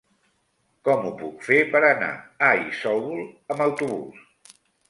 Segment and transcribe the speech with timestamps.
[0.89, 2.09] Com ho puc fer per anar
[2.49, 4.61] a Isòvol amb autobús?